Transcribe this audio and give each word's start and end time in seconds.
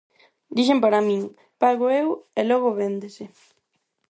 Dixen 0.55 0.79
para 0.83 1.05
min, 1.07 1.21
págoo 1.61 1.91
eu 2.01 2.07
e 2.39 2.41
logo 2.49 2.77
véndese. 2.81 3.25